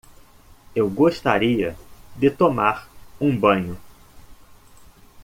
[0.75, 1.77] Eu gostaria
[2.15, 3.77] de tomar um banho.